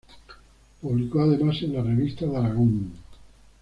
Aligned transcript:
Publicó, 0.81 1.21
además, 1.21 1.61
en 1.61 1.73
la 1.75 1.83
"Revista 1.83 2.25
de 2.25 2.35
Aragón". 2.35 2.91